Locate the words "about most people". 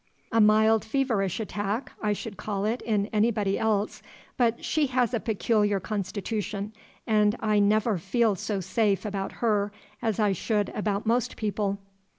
10.69-11.77